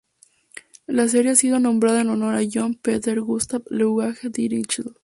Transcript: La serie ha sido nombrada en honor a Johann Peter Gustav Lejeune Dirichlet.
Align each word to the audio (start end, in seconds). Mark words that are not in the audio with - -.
La 0.87 1.07
serie 1.07 1.29
ha 1.29 1.35
sido 1.35 1.59
nombrada 1.59 2.01
en 2.01 2.09
honor 2.09 2.33
a 2.35 2.41
Johann 2.51 2.73
Peter 2.73 3.21
Gustav 3.21 3.61
Lejeune 3.69 4.31
Dirichlet. 4.31 4.95